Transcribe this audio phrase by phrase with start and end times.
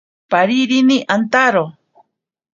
[0.31, 1.65] Parinini antaro.